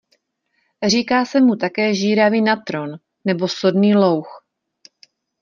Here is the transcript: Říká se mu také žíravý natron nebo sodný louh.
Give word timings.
Říká 0.87 1.25
se 1.25 1.41
mu 1.41 1.55
také 1.55 1.95
žíravý 1.95 2.41
natron 2.41 2.89
nebo 3.25 3.47
sodný 3.47 3.95
louh. 3.95 4.43